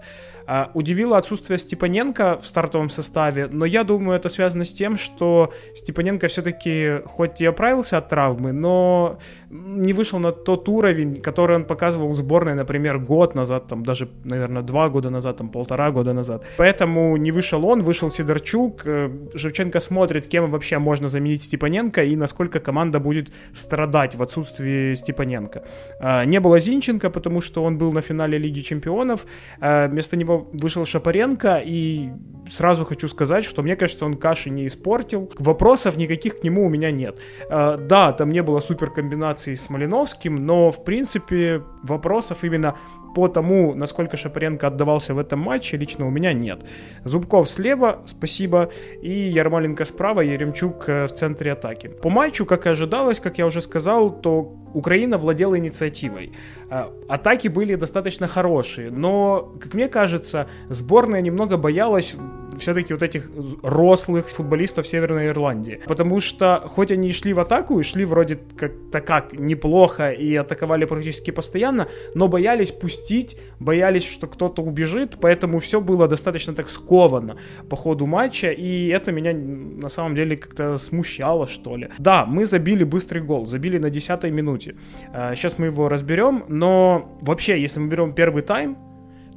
А, 0.51 0.71
удивило 0.73 1.15
отсутствие 1.19 1.59
Степаненко 1.59 2.39
в 2.41 2.45
стартовом 2.47 2.89
составе, 2.89 3.47
но 3.51 3.65
я 3.65 3.83
думаю, 3.83 4.17
это 4.17 4.29
связано 4.29 4.65
с 4.65 4.73
тем, 4.73 4.97
что 4.97 5.53
Степаненко 5.75 6.27
все-таки 6.27 7.03
хоть 7.05 7.39
и 7.39 7.45
оправился 7.45 7.99
от 7.99 8.09
травмы, 8.09 8.51
но 8.51 9.19
не 9.51 9.93
вышел 9.93 10.17
на 10.17 10.31
тот 10.31 10.67
уровень, 10.67 11.21
который 11.21 11.55
он 11.55 11.65
показывал 11.65 12.09
в 12.09 12.15
сборной, 12.15 12.55
например, 12.55 12.97
год 12.97 13.35
назад, 13.35 13.67
там 13.67 13.83
даже, 13.83 14.09
наверное, 14.23 14.63
два 14.63 14.89
года 14.89 15.11
назад, 15.11 15.37
там 15.37 15.49
полтора 15.49 15.91
года 15.91 16.13
назад. 16.13 16.43
Поэтому 16.57 17.15
не 17.17 17.31
вышел 17.31 17.63
он, 17.63 17.83
вышел 17.83 18.09
Сидорчук. 18.09 18.81
Э, 18.85 19.11
Живченко 19.35 19.79
смотрит, 19.79 20.25
кем 20.25 20.49
вообще 20.49 20.79
можно 20.79 21.09
заменить 21.09 21.43
Степаненко 21.43 22.03
и 22.03 22.15
насколько 22.15 22.59
команда 22.59 22.99
будет 22.99 23.31
страдать 23.53 24.15
в 24.15 24.23
отсутствии 24.23 24.95
Степаненко. 24.95 25.63
А, 25.99 26.25
не 26.25 26.39
было 26.39 26.59
Зинченко, 26.59 27.11
потому 27.11 27.41
что 27.41 27.63
он 27.63 27.77
был 27.77 27.91
на 27.91 28.01
финале 28.01 28.39
Лиги 28.39 28.61
Чемпионов. 28.61 29.27
А, 29.59 29.87
вместо 29.87 30.17
него 30.17 30.38
вышел 30.53 30.85
Шапаренко, 30.85 31.61
и 31.63 32.11
сразу 32.49 32.85
хочу 32.85 33.07
сказать, 33.07 33.45
что 33.45 33.61
мне 33.61 33.75
кажется, 33.75 34.05
он 34.05 34.15
каши 34.15 34.49
не 34.49 34.67
испортил. 34.67 35.31
Вопросов 35.37 35.97
никаких 35.97 36.39
к 36.39 36.43
нему 36.43 36.65
у 36.65 36.69
меня 36.69 36.91
нет. 36.91 37.19
А, 37.49 37.77
да, 37.77 38.11
там 38.13 38.31
не 38.31 38.43
было 38.43 38.59
супер 38.59 38.91
комбинации 38.91 39.55
с 39.55 39.69
Малиновским, 39.69 40.35
но, 40.35 40.71
в 40.71 40.83
принципе, 40.83 41.61
вопросов 41.83 42.43
именно 42.43 42.75
по 43.15 43.27
тому, 43.27 43.73
насколько 43.75 44.17
Шапаренко 44.17 44.67
отдавался 44.67 45.13
в 45.13 45.19
этом 45.19 45.39
матче, 45.39 45.77
лично 45.77 46.07
у 46.07 46.09
меня 46.09 46.33
нет. 46.33 46.63
Зубков 47.03 47.49
слева, 47.49 48.01
спасибо, 48.05 48.69
и 49.01 49.11
Ярмоленко 49.11 49.85
справа, 49.85 50.21
Еремчук 50.21 50.87
э, 50.87 51.05
в 51.07 51.13
центре 51.13 51.53
атаки. 51.53 51.87
По 51.87 52.09
матчу, 52.09 52.45
как 52.45 52.65
и 52.65 52.69
ожидалось, 52.69 53.19
как 53.19 53.37
я 53.37 53.45
уже 53.45 53.61
сказал, 53.61 54.11
то 54.11 54.53
Украина 54.73 55.17
владела 55.17 55.57
инициативой. 55.57 56.33
Э, 56.69 56.89
атаки 57.07 57.47
были 57.47 57.75
достаточно 57.75 58.27
хорошие, 58.27 58.91
но, 58.91 59.53
как 59.59 59.73
мне 59.73 59.87
кажется, 59.87 60.47
сборная 60.69 61.21
немного 61.21 61.57
боялась 61.57 62.15
все-таки 62.59 62.93
вот 62.93 63.03
этих 63.03 63.29
рослых 63.63 64.29
футболистов 64.29 64.87
Северной 64.87 65.27
Ирландии. 65.27 65.79
Потому 65.85 66.19
что 66.19 66.63
хоть 66.67 66.91
они 66.91 67.09
и 67.09 67.11
шли 67.11 67.33
в 67.33 67.39
атаку, 67.39 67.79
и 67.79 67.83
шли 67.83 68.05
вроде 68.05 68.39
как-то 68.57 69.01
как 69.01 69.33
неплохо, 69.33 70.11
и 70.11 70.35
атаковали 70.35 70.85
практически 70.85 71.31
постоянно, 71.31 71.87
но 72.15 72.27
боялись 72.27 72.71
пустить, 72.71 73.37
боялись, 73.59 74.03
что 74.03 74.27
кто-то 74.27 74.61
убежит, 74.61 75.17
поэтому 75.19 75.59
все 75.59 75.81
было 75.81 76.07
достаточно 76.07 76.53
так 76.53 76.69
сковано 76.69 77.37
по 77.69 77.75
ходу 77.75 78.05
матча, 78.05 78.51
и 78.51 78.87
это 78.87 79.11
меня 79.11 79.33
на 79.33 79.89
самом 79.89 80.15
деле 80.15 80.37
как-то 80.37 80.77
смущало, 80.77 81.47
что 81.47 81.75
ли. 81.75 81.89
Да, 81.97 82.25
мы 82.25 82.45
забили 82.45 82.83
быстрый 82.83 83.21
гол, 83.21 83.45
забили 83.45 83.77
на 83.77 83.89
10 83.89 84.23
минуте. 84.25 84.75
Сейчас 85.35 85.53
э, 85.53 85.55
мы 85.57 85.65
его 85.67 85.89
разберем, 85.89 86.43
но 86.47 87.17
вообще, 87.21 87.59
если 87.59 87.79
мы 87.79 87.87
берем 87.87 88.13
первый 88.13 88.43
тайм, 88.43 88.77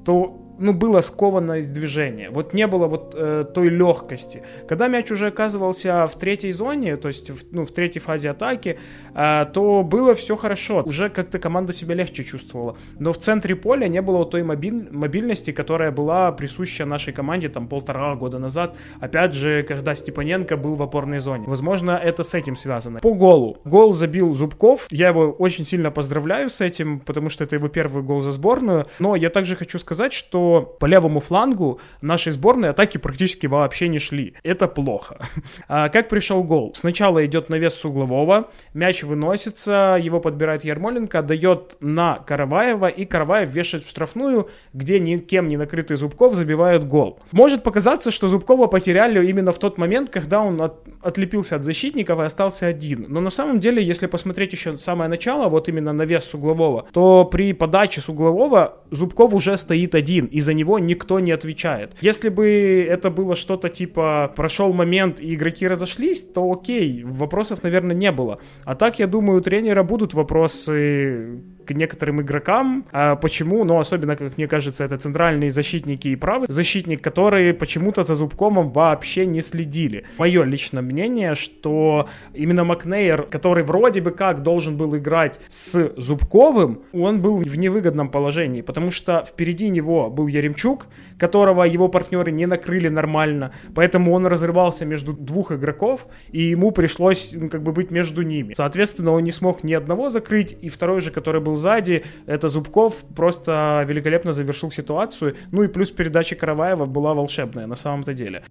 то 0.05 0.42
ну, 0.63 0.73
было 0.73 1.01
скованность 1.01 1.73
движения. 1.73 2.31
Вот 2.31 2.55
не 2.55 2.67
было 2.67 2.87
вот 2.87 3.15
э, 3.17 3.45
той 3.53 3.69
легкости. 3.69 4.43
Когда 4.69 4.89
мяч 4.89 5.11
уже 5.11 5.27
оказывался 5.27 6.07
в 6.07 6.17
третьей 6.19 6.53
зоне, 6.53 6.97
то 6.97 7.09
есть 7.09 7.31
в, 7.31 7.45
ну, 7.51 7.65
в 7.65 7.73
третьей 7.73 8.01
фазе 8.01 8.31
атаки, 8.31 8.79
э, 9.15 9.47
то 9.53 9.83
было 9.83 10.15
все 10.15 10.37
хорошо. 10.37 10.83
Уже 10.87 11.11
как-то 11.11 11.41
команда 11.41 11.73
себя 11.73 11.95
легче 11.97 12.23
чувствовала. 12.23 12.77
Но 13.01 13.13
в 13.13 13.19
центре 13.19 13.57
поля 13.57 13.89
не 13.89 14.01
было 14.01 14.25
той 14.25 14.45
мобиль, 14.45 14.89
мобильности, 14.91 15.51
которая 15.51 15.91
была 15.91 16.31
присуща 16.31 16.85
нашей 16.87 17.13
команде 17.13 17.49
там 17.49 17.67
полтора 17.67 18.15
года 18.15 18.39
назад. 18.39 18.77
Опять 19.01 19.35
же, 19.35 19.65
когда 19.65 19.95
Степаненко 19.97 20.57
был 20.57 20.77
в 20.77 20.83
опорной 20.83 21.19
зоне. 21.19 21.45
Возможно, 21.49 21.91
это 22.03 22.23
с 22.23 22.35
этим 22.35 22.57
связано. 22.57 23.01
По 23.01 23.13
голу. 23.15 23.59
Гол 23.65 23.95
забил 23.95 24.33
Зубков. 24.33 24.87
Я 24.91 25.09
его 25.09 25.33
очень 25.33 25.65
сильно 25.65 25.91
поздравляю 25.91 26.51
с 26.51 26.61
этим, 26.61 27.01
потому 27.01 27.31
что 27.31 27.43
это 27.43 27.57
его 27.57 27.67
первый 27.67 28.05
гол 28.05 28.21
за 28.21 28.31
сборную. 28.31 28.87
Но 29.01 29.17
я 29.17 29.29
также 29.29 29.57
хочу 29.57 29.81
сказать, 29.81 30.13
что 30.13 30.52
по 30.61 30.87
левому 30.87 31.21
флангу 31.21 31.81
нашей 32.01 32.33
сборной 32.33 32.71
атаки 32.71 32.99
практически 32.99 33.47
вообще 33.47 33.89
не 33.89 33.99
шли. 33.99 34.35
Это 34.43 34.69
плохо. 34.69 35.19
А 35.69 35.89
как 35.89 36.09
пришел 36.09 36.43
гол? 36.43 36.75
Сначала 36.77 37.25
идет 37.25 37.49
навес 37.49 37.75
с 37.75 37.85
углового, 37.85 38.51
мяч 38.75 39.03
выносится, 39.03 39.99
его 40.01 40.21
подбирает 40.21 40.65
Ермоленко, 40.65 41.23
дает 41.23 41.77
на 41.81 42.19
Караваева, 42.19 42.89
и 42.89 43.05
Караваев 43.05 43.49
вешает 43.49 43.85
в 43.85 43.89
штрафную, 43.89 44.49
где 44.73 45.01
никем 45.01 45.49
не 45.49 45.57
накрытый 45.57 45.97
Зубков 45.97 46.35
забивает 46.35 46.85
гол. 46.85 47.19
Может 47.33 47.63
показаться, 47.63 48.11
что 48.11 48.29
Зубкова 48.29 48.67
потеряли 48.67 49.25
именно 49.27 49.53
в 49.53 49.59
тот 49.59 49.79
момент, 49.79 50.11
когда 50.11 50.41
он 50.41 50.61
от, 50.61 50.87
отлепился 51.01 51.57
от 51.57 51.65
защитников 51.65 52.19
и 52.21 52.23
остался 52.23 52.67
один. 52.67 53.07
Но 53.09 53.21
на 53.21 53.31
самом 53.31 53.61
деле, 53.61 53.83
если 53.83 54.07
посмотреть 54.07 54.53
еще 54.53 54.79
самое 54.79 55.09
начало, 55.09 55.49
вот 55.49 55.69
именно 55.69 55.93
навес 55.93 56.25
с 56.25 56.35
углового, 56.35 56.87
то 56.93 57.25
при 57.25 57.53
подаче 57.53 58.01
с 58.01 58.09
углового 58.09 58.79
Зубков 58.91 59.35
уже 59.35 59.57
стоит 59.57 59.95
один, 59.95 60.27
и 60.27 60.41
за 60.43 60.55
него 60.55 60.79
никто 60.79 61.21
не 61.21 61.33
отвечает. 61.33 61.93
Если 62.01 62.29
бы 62.29 62.87
это 62.89 63.11
было 63.11 63.37
что-то 63.37 63.69
типа 63.69 64.33
прошел 64.37 64.73
момент 64.73 65.21
и 65.21 65.35
игроки 65.35 65.67
разошлись, 65.67 66.27
то 66.27 66.51
окей, 66.53 67.03
вопросов, 67.05 67.63
наверное, 67.63 67.97
не 67.97 68.13
было. 68.13 68.39
А 68.65 68.75
так, 68.75 68.99
я 68.99 69.07
думаю, 69.07 69.39
у 69.39 69.41
тренера 69.43 69.83
будут 69.83 70.15
вопросы 70.15 71.41
к 71.67 71.71
некоторым 71.73 72.21
игрокам. 72.21 72.85
А 72.93 73.17
почему? 73.17 73.65
Ну, 73.65 73.79
особенно, 73.79 74.17
как 74.17 74.37
мне 74.37 74.49
кажется, 74.49 74.85
это 74.85 74.99
центральные 74.99 75.51
защитники 75.51 76.09
и 76.09 76.17
правый 76.17 76.47
защитник, 76.49 77.03
которые 77.03 77.55
почему-то 77.55 78.03
за 78.03 78.15
Зубкомом 78.15 78.71
вообще 78.71 79.27
не 79.27 79.41
следили. 79.41 80.05
Мое 80.19 80.45
личное 80.45 80.83
мнение, 80.83 81.35
что 81.35 82.09
именно 82.35 82.65
Макнейр, 82.65 83.23
который 83.23 83.65
вроде 83.65 84.01
бы 84.01 84.11
как 84.11 84.43
должен 84.43 84.77
был 84.77 84.97
играть 84.97 85.41
с 85.49 85.93
Зубковым, 85.97 86.83
он 86.93 87.21
был 87.21 87.39
в 87.39 87.59
невыгодном 87.59 88.11
положении, 88.11 88.63
потому 88.63 88.91
что 88.91 89.25
впереди 89.27 89.69
него 89.69 90.11
был 90.11 90.22
Яремчук, 90.27 90.87
которого 91.19 91.65
его 91.65 91.89
партнеры 91.89 92.33
не 92.33 92.47
накрыли 92.47 92.89
нормально, 92.89 93.53
поэтому 93.75 94.13
он 94.13 94.27
разрывался 94.27 94.85
между 94.85 95.13
двух 95.13 95.53
игроков, 95.53 96.07
и 96.31 96.43
ему 96.43 96.73
пришлось 96.73 97.33
ну, 97.33 97.49
как 97.49 97.63
бы 97.63 97.73
быть 97.73 97.91
между 97.91 98.23
ними. 98.23 98.55
Соответственно, 98.55 99.13
он 99.13 99.25
не 99.25 99.31
смог 99.31 99.65
ни 99.65 99.73
одного 99.73 100.11
закрыть, 100.11 100.57
и 100.61 100.69
второй 100.69 101.01
же, 101.01 101.11
который 101.11 101.41
был 101.41 101.57
сзади, 101.57 102.05
это 102.27 102.49
Зубков, 102.49 103.05
просто 103.15 103.85
великолепно 103.87 104.33
завершил 104.33 104.71
ситуацию. 104.71 105.37
Ну 105.51 105.63
и 105.63 105.69
плюс 105.69 105.91
передача 105.91 106.35
Караваева 106.35 106.87
была 106.87 107.15
волшебная 107.15 107.67
на 107.67 107.77
самом-то 107.77 108.15
деле. 108.15 108.43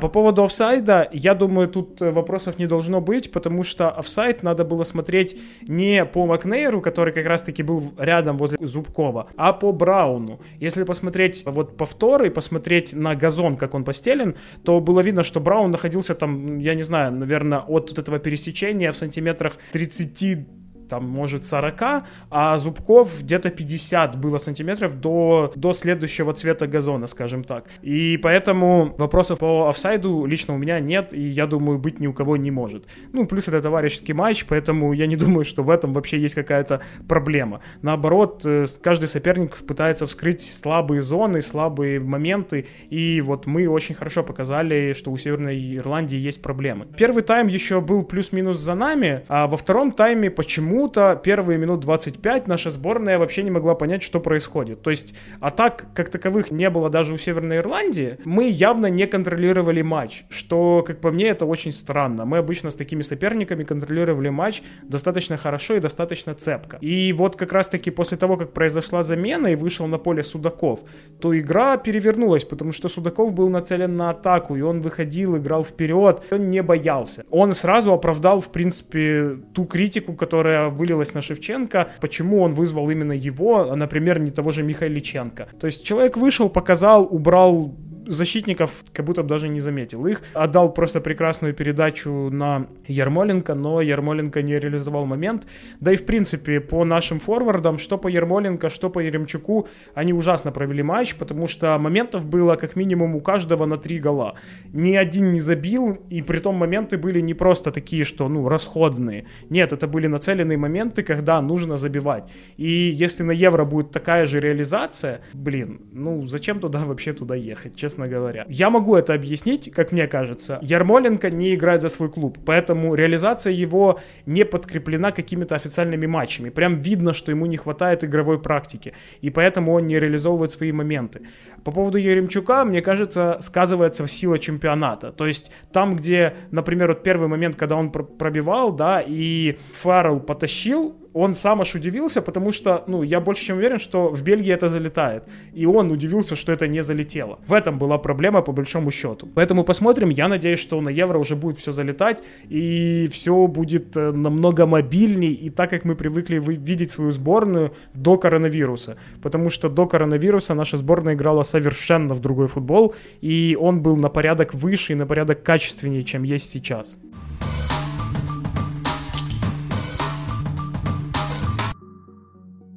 По 0.00 0.08
поводу 0.08 0.42
офсайда, 0.42 1.08
я 1.12 1.34
думаю, 1.34 1.68
тут 1.68 2.02
э, 2.02 2.10
вопросов 2.10 2.58
не 2.58 2.66
должно 2.66 3.00
быть, 3.00 3.30
потому 3.30 3.62
что 3.62 3.90
офсайд 3.90 4.42
надо 4.42 4.64
было 4.64 4.82
смотреть 4.84 5.36
не 5.62 6.04
по 6.04 6.26
Макнейру, 6.26 6.80
который 6.80 7.12
как 7.12 7.26
раз-таки 7.26 7.62
был 7.62 7.92
рядом 7.96 8.36
возле 8.36 8.58
Зубкова, 8.60 9.28
а 9.36 9.52
по 9.52 9.72
Брауну. 9.72 10.40
Если 10.58 10.82
посмотреть 10.82 11.44
вот 11.46 11.76
повтор 11.76 12.24
и 12.24 12.30
посмотреть 12.30 12.92
на 12.92 13.14
газон, 13.14 13.56
как 13.56 13.74
он 13.74 13.84
постелен, 13.84 14.34
то 14.64 14.80
было 14.80 15.00
видно, 15.00 15.22
что 15.22 15.40
Браун 15.40 15.70
находился 15.70 16.14
там, 16.14 16.58
я 16.58 16.74
не 16.74 16.82
знаю, 16.82 17.12
наверное, 17.12 17.60
от 17.60 17.96
этого 17.96 18.18
пересечения 18.18 18.90
в 18.90 18.96
сантиметрах 18.96 19.58
30 19.72 20.53
там, 20.88 21.08
может, 21.08 21.44
40, 21.44 22.04
а 22.30 22.58
зубков 22.58 23.22
где-то 23.22 23.50
50 23.50 24.16
было 24.18 24.38
сантиметров 24.38 25.00
до, 25.00 25.52
до 25.54 25.72
следующего 25.72 26.32
цвета 26.32 26.66
газона, 26.66 27.06
скажем 27.06 27.44
так. 27.44 27.66
И 27.82 28.18
поэтому 28.22 28.94
вопросов 28.98 29.38
по 29.38 29.68
офсайду 29.68 30.26
лично 30.26 30.54
у 30.54 30.58
меня 30.58 30.80
нет, 30.80 31.14
и 31.14 31.20
я 31.20 31.46
думаю, 31.46 31.78
быть 31.78 32.00
ни 32.00 32.06
у 32.06 32.12
кого 32.12 32.36
не 32.36 32.50
может. 32.50 32.86
Ну, 33.12 33.26
плюс 33.26 33.48
это 33.48 33.62
товарищеский 33.62 34.14
матч, 34.14 34.44
поэтому 34.48 34.92
я 34.92 35.06
не 35.06 35.16
думаю, 35.24 35.44
что 35.44 35.62
в 35.62 35.70
этом 35.70 35.92
вообще 35.92 36.18
есть 36.18 36.34
какая-то 36.34 36.80
проблема. 37.08 37.60
Наоборот, 37.82 38.42
э, 38.44 38.66
каждый 38.82 39.08
соперник 39.08 39.56
пытается 39.66 40.06
вскрыть 40.06 40.42
слабые 40.42 41.02
зоны, 41.02 41.42
слабые 41.42 42.00
моменты, 42.00 42.66
и 42.90 43.20
вот 43.20 43.46
мы 43.46 43.68
очень 43.68 43.94
хорошо 43.94 44.22
показали, 44.22 44.92
что 44.92 45.10
у 45.10 45.16
Северной 45.16 45.76
Ирландии 45.76 46.18
есть 46.18 46.42
проблемы. 46.42 46.86
Первый 46.96 47.22
тайм 47.22 47.46
еще 47.46 47.80
был 47.80 48.02
плюс-минус 48.02 48.58
за 48.58 48.74
нами, 48.74 49.22
а 49.28 49.46
во 49.46 49.56
втором 49.56 49.92
тайме 49.92 50.30
почему 50.30 50.73
почему-то 50.74 51.20
первые 51.22 51.56
минут 51.56 51.80
25 51.80 52.48
наша 52.48 52.68
сборная 52.68 53.18
вообще 53.18 53.44
не 53.44 53.50
могла 53.52 53.76
понять, 53.76 54.02
что 54.02 54.18
происходит. 54.18 54.82
То 54.82 54.90
есть 54.90 55.14
атак 55.38 55.86
как 55.94 56.08
таковых 56.08 56.50
не 56.50 56.68
было 56.68 56.90
даже 56.90 57.12
у 57.12 57.16
Северной 57.16 57.58
Ирландии. 57.58 58.18
Мы 58.24 58.48
явно 58.48 58.86
не 58.86 59.06
контролировали 59.06 59.82
матч, 59.82 60.24
что, 60.30 60.82
как 60.84 61.00
по 61.00 61.12
мне, 61.12 61.26
это 61.28 61.46
очень 61.46 61.70
странно. 61.70 62.24
Мы 62.24 62.38
обычно 62.38 62.70
с 62.70 62.74
такими 62.74 63.02
соперниками 63.02 63.62
контролировали 63.62 64.30
матч 64.30 64.62
достаточно 64.82 65.36
хорошо 65.36 65.74
и 65.74 65.80
достаточно 65.80 66.34
цепко. 66.34 66.78
И 66.80 67.12
вот 67.12 67.36
как 67.36 67.52
раз-таки 67.52 67.92
после 67.92 68.18
того, 68.18 68.36
как 68.36 68.52
произошла 68.52 69.04
замена 69.04 69.46
и 69.46 69.54
вышел 69.54 69.86
на 69.86 69.98
поле 69.98 70.24
Судаков, 70.24 70.80
то 71.20 71.38
игра 71.38 71.76
перевернулась, 71.76 72.44
потому 72.44 72.72
что 72.72 72.88
Судаков 72.88 73.32
был 73.32 73.48
нацелен 73.48 73.96
на 73.96 74.10
атаку, 74.10 74.56
и 74.56 74.60
он 74.62 74.80
выходил, 74.80 75.36
играл 75.36 75.62
вперед, 75.62 76.22
он 76.32 76.50
не 76.50 76.62
боялся. 76.62 77.24
Он 77.30 77.54
сразу 77.54 77.92
оправдал, 77.92 78.40
в 78.40 78.48
принципе, 78.48 79.38
ту 79.54 79.66
критику, 79.66 80.14
которая 80.14 80.63
вылилось 80.68 81.14
на 81.14 81.22
Шевченко, 81.22 81.88
почему 82.00 82.42
он 82.42 82.52
вызвал 82.52 82.90
именно 82.90 83.12
его, 83.12 83.70
а, 83.70 83.76
например, 83.76 84.18
не 84.18 84.30
того 84.30 84.50
же 84.50 84.62
Михайличенко. 84.62 85.48
То 85.60 85.66
есть 85.66 85.84
человек 85.84 86.16
вышел, 86.16 86.48
показал, 86.48 87.06
убрал 87.10 87.74
защитников 88.06 88.84
как 88.92 89.04
будто 89.04 89.22
бы 89.22 89.28
даже 89.28 89.48
не 89.48 89.60
заметил 89.60 90.06
их. 90.06 90.22
Отдал 90.34 90.72
просто 90.72 91.00
прекрасную 91.00 91.54
передачу 91.54 92.10
на 92.30 92.66
Ермоленко, 92.86 93.54
но 93.54 93.80
Ермоленко 93.80 94.42
не 94.42 94.58
реализовал 94.58 95.06
момент. 95.06 95.46
Да 95.80 95.92
и 95.92 95.96
в 95.96 96.04
принципе 96.04 96.60
по 96.60 96.84
нашим 96.84 97.20
форвардам, 97.20 97.78
что 97.78 97.98
по 97.98 98.08
Ермоленко, 98.08 98.70
что 98.70 98.90
по 98.90 99.00
Еремчуку, 99.00 99.68
они 99.94 100.12
ужасно 100.12 100.52
провели 100.52 100.82
матч, 100.82 101.14
потому 101.16 101.46
что 101.46 101.78
моментов 101.78 102.26
было 102.26 102.56
как 102.56 102.76
минимум 102.76 103.16
у 103.16 103.20
каждого 103.20 103.66
на 103.66 103.76
три 103.76 103.98
гола. 103.98 104.34
Ни 104.72 104.96
один 104.96 105.32
не 105.32 105.40
забил, 105.40 105.98
и 106.10 106.22
при 106.22 106.38
том 106.38 106.56
моменты 106.56 106.98
были 106.98 107.20
не 107.20 107.34
просто 107.34 107.70
такие, 107.70 108.04
что 108.04 108.28
ну 108.28 108.48
расходные. 108.48 109.26
Нет, 109.50 109.72
это 109.72 109.86
были 109.86 110.06
нацеленные 110.06 110.58
моменты, 110.58 111.02
когда 111.02 111.40
нужно 111.40 111.76
забивать. 111.76 112.30
И 112.56 112.68
если 112.68 113.22
на 113.22 113.32
Евро 113.32 113.64
будет 113.64 113.90
такая 113.90 114.26
же 114.26 114.40
реализация, 114.40 115.20
блин, 115.32 115.80
ну 115.92 116.26
зачем 116.26 116.60
туда 116.60 116.84
вообще 116.84 117.12
туда 117.12 117.34
ехать, 117.34 117.76
честно 117.76 117.93
честно 117.94 118.08
говоря. 118.08 118.44
Я 118.48 118.70
могу 118.70 118.96
это 118.96 119.14
объяснить, 119.14 119.70
как 119.72 119.92
мне 119.92 120.06
кажется. 120.06 120.58
Ярмоленко 120.62 121.30
не 121.30 121.54
играет 121.54 121.80
за 121.80 121.88
свой 121.88 122.08
клуб, 122.08 122.38
поэтому 122.44 122.94
реализация 122.94 123.52
его 123.52 123.98
не 124.26 124.44
подкреплена 124.44 125.12
какими-то 125.12 125.54
официальными 125.54 126.06
матчами. 126.06 126.50
Прям 126.50 126.80
видно, 126.80 127.12
что 127.12 127.30
ему 127.30 127.46
не 127.46 127.56
хватает 127.56 128.04
игровой 128.04 128.38
практики, 128.38 128.92
и 129.22 129.30
поэтому 129.30 129.72
он 129.72 129.86
не 129.86 130.00
реализовывает 130.00 130.52
свои 130.52 130.72
моменты. 130.72 131.20
По 131.64 131.72
поводу 131.72 131.98
Еремчука, 131.98 132.64
мне 132.64 132.82
кажется, 132.82 133.36
сказывается 133.40 134.06
сила 134.08 134.38
чемпионата. 134.38 135.12
То 135.12 135.26
есть 135.26 135.52
там, 135.72 135.96
где, 135.96 136.32
например, 136.50 136.88
вот 136.88 137.02
первый 137.02 137.28
момент, 137.28 137.56
когда 137.56 137.76
он 137.76 137.90
пробивал, 137.90 138.72
да, 138.72 139.02
и 139.06 139.56
Фаррелл 139.72 140.20
потащил, 140.20 140.94
он 141.14 141.34
сам 141.34 141.60
аж 141.60 141.74
удивился, 141.74 142.20
потому 142.22 142.52
что, 142.52 142.84
ну, 142.88 143.02
я 143.02 143.20
больше 143.20 143.44
чем 143.44 143.56
уверен, 143.56 143.78
что 143.78 144.08
в 144.08 144.22
Бельгии 144.22 144.52
это 144.52 144.68
залетает. 144.68 145.22
И 145.54 145.64
он 145.64 145.90
удивился, 145.90 146.36
что 146.36 146.52
это 146.52 146.66
не 146.66 146.82
залетело. 146.82 147.38
В 147.46 147.52
этом 147.52 147.78
была 147.78 147.98
проблема, 147.98 148.42
по 148.42 148.52
большому 148.52 148.90
счету. 148.90 149.28
Поэтому 149.34 149.64
посмотрим. 149.64 150.10
Я 150.10 150.28
надеюсь, 150.28 150.58
что 150.58 150.80
на 150.80 150.88
Евро 150.88 151.18
уже 151.18 151.36
будет 151.36 151.58
все 151.58 151.72
залетать, 151.72 152.22
и 152.48 153.08
все 153.12 153.46
будет 153.46 153.96
э, 153.96 154.10
намного 154.10 154.66
мобильней, 154.66 155.32
и 155.32 155.50
так, 155.50 155.70
как 155.70 155.84
мы 155.84 155.94
привыкли 155.94 156.40
видеть 156.40 156.90
свою 156.90 157.12
сборную 157.12 157.72
до 157.94 158.18
коронавируса. 158.18 158.96
Потому 159.22 159.50
что 159.50 159.68
до 159.68 159.86
коронавируса 159.86 160.54
наша 160.54 160.76
сборная 160.76 161.14
играла 161.14 161.44
совершенно 161.44 162.14
в 162.14 162.20
другой 162.20 162.48
футбол, 162.48 162.94
и 163.20 163.56
он 163.60 163.82
был 163.82 163.96
на 163.96 164.08
порядок 164.08 164.52
выше 164.52 164.92
и 164.92 164.96
на 164.96 165.06
порядок 165.06 165.44
качественнее, 165.44 166.02
чем 166.02 166.24
есть 166.24 166.50
сейчас. 166.50 166.98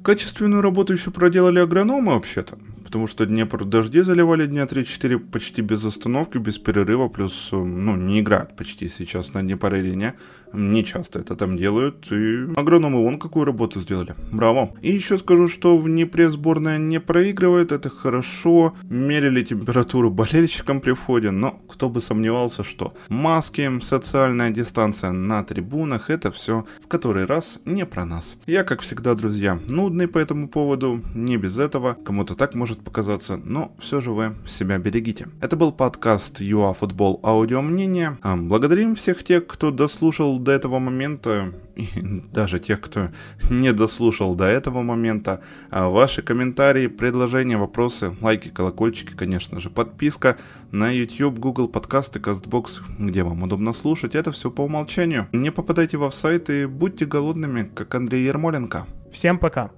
Качественную 0.08 0.62
работу 0.62 0.94
еще 0.94 1.10
проделали 1.10 1.58
агрономы 1.58 2.12
вообще-то. 2.14 2.56
Потому 2.88 3.06
что 3.06 3.26
Днепр 3.26 3.66
дожди 3.66 4.00
заливали 4.00 4.46
дня 4.46 4.64
3-4 4.64 5.18
почти 5.18 5.60
без 5.60 5.84
остановки, 5.84 6.38
без 6.38 6.56
перерыва, 6.56 7.08
плюс, 7.08 7.50
ну, 7.52 7.96
не 7.96 8.20
играют 8.20 8.56
почти 8.56 8.88
сейчас 8.88 9.34
на 9.34 9.42
Днепр-арене, 9.42 10.14
не 10.54 10.82
часто 10.84 11.18
это 11.18 11.36
там 11.36 11.58
делают, 11.58 12.10
и 12.10 12.46
агрономы 12.56 13.02
вон 13.02 13.18
какую 13.18 13.44
работу 13.44 13.82
сделали. 13.82 14.14
Браво. 14.32 14.70
И 14.80 14.90
еще 14.90 15.18
скажу, 15.18 15.48
что 15.48 15.76
в 15.76 15.84
Днепре 15.84 16.30
сборная 16.30 16.78
не 16.78 16.98
проигрывает, 16.98 17.72
это 17.72 17.90
хорошо. 17.90 18.74
Мерили 18.84 19.42
температуру 19.44 20.10
болельщикам 20.10 20.80
при 20.80 20.92
входе, 20.92 21.30
но 21.30 21.60
кто 21.68 21.90
бы 21.90 22.00
сомневался, 22.00 22.64
что 22.64 22.94
маски, 23.10 23.70
социальная 23.80 24.50
дистанция 24.50 25.12
на 25.12 25.44
трибунах, 25.44 26.08
это 26.08 26.30
все 26.30 26.64
в 26.82 26.88
который 26.88 27.26
раз 27.26 27.58
не 27.66 27.84
про 27.84 28.06
нас. 28.06 28.38
Я, 28.46 28.64
как 28.64 28.80
всегда, 28.80 29.14
друзья, 29.14 29.58
нудный 29.66 30.08
по 30.08 30.16
этому 30.18 30.48
поводу, 30.48 31.02
не 31.14 31.36
без 31.36 31.58
этого, 31.58 31.98
кому-то 32.02 32.34
так 32.34 32.54
может 32.54 32.77
показаться, 32.82 33.36
но 33.36 33.72
все 33.78 34.00
же 34.00 34.12
вы 34.12 34.34
себя 34.46 34.78
берегите. 34.78 35.28
Это 35.40 35.56
был 35.56 35.72
подкаст 35.72 36.40
ЮАФутбол 36.40 37.20
Аудио 37.22 37.62
Мнение. 37.62 38.18
Благодарим 38.22 38.94
всех 38.94 39.24
тех, 39.24 39.46
кто 39.46 39.70
дослушал 39.70 40.38
до 40.38 40.52
этого 40.52 40.78
момента, 40.78 41.52
и 41.76 41.88
даже 42.32 42.58
тех, 42.58 42.80
кто 42.80 43.08
не 43.50 43.72
дослушал 43.72 44.34
до 44.34 44.44
этого 44.44 44.82
момента, 44.82 45.40
а 45.70 45.88
ваши 45.88 46.22
комментарии, 46.22 46.86
предложения, 46.86 47.56
вопросы, 47.56 48.16
лайки, 48.20 48.48
колокольчики, 48.48 49.12
конечно 49.12 49.60
же, 49.60 49.70
подписка 49.70 50.36
на 50.70 50.90
YouTube, 50.90 51.38
Google 51.38 51.68
подкасты, 51.68 52.18
CastBox, 52.18 52.82
где 52.98 53.22
вам 53.22 53.42
удобно 53.42 53.72
слушать, 53.72 54.14
это 54.14 54.32
все 54.32 54.50
по 54.50 54.62
умолчанию. 54.62 55.28
Не 55.32 55.50
попадайте 55.50 55.96
в 55.96 56.04
офсайт 56.04 56.50
и 56.50 56.66
будьте 56.66 57.06
голодными, 57.06 57.70
как 57.74 57.94
Андрей 57.94 58.24
Ермоленко. 58.24 58.86
Всем 59.10 59.38
пока! 59.38 59.70